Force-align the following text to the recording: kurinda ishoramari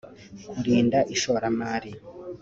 kurinda 0.49 0.99
ishoramari 1.15 1.91